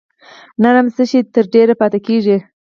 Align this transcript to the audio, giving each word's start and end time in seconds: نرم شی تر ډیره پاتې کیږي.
نرم 0.61 0.87
شی 1.09 1.19
تر 1.33 1.45
ډیره 1.53 1.73
پاتې 1.81 1.99
کیږي. 2.07 2.37